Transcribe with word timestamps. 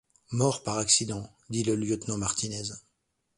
Mort 0.31 0.63
par 0.63 0.79
accident! 0.79 1.29
dit 1.51 1.61
le 1.63 1.75
lieutenant 1.75 2.17
Martinez 2.17 2.63